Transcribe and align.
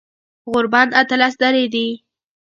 غوربند 0.49 0.91
اتلس 1.01 1.33
درې 1.43 1.65
دی 1.73 1.87